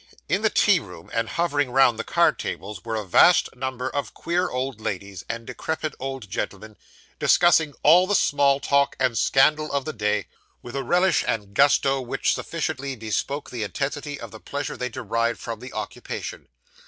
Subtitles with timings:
[0.27, 4.15] In the tea room, and hovering round the card tables, were a vast number of
[4.15, 6.75] queer old ladies, and decrepit old gentlemen,
[7.19, 10.25] discussing all the small talk and scandal of the day,
[10.63, 15.39] with a relish and gusto which sufficiently bespoke the intensity of the pleasure they derived
[15.39, 16.47] from the occupation.